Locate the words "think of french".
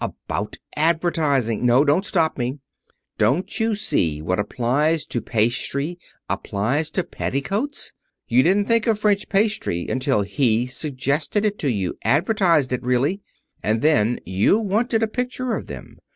8.65-9.29